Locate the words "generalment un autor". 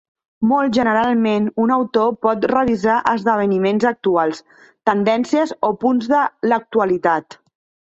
0.77-2.07